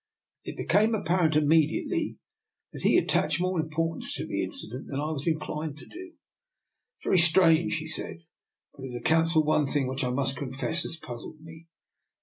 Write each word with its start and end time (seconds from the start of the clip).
It 0.45 0.57
became 0.57 0.95
apparent 0.95 1.35
immediately 1.35 2.17
that 2.73 2.81
he 2.81 2.97
attached 2.97 3.39
more 3.39 3.59
importance 3.59 4.11
to 4.15 4.25
the 4.25 4.43
incident 4.43 4.87
than 4.87 4.99
I 4.99 5.11
was 5.11 5.27
inclined 5.27 5.77
to 5.77 5.85
do." 5.85 6.13
It's 6.97 7.03
very 7.03 7.19
strange," 7.19 7.75
he 7.75 7.85
said," 7.85 8.23
but 8.73 8.85
it 8.85 8.95
ac 8.95 9.01
counts 9.03 9.33
for 9.33 9.43
one 9.43 9.67
thing 9.67 9.85
which 9.85 10.03
I 10.03 10.09
must 10.09 10.37
confess 10.37 10.81
has 10.81 10.97
puzzled 10.97 11.39
me." 11.41 11.67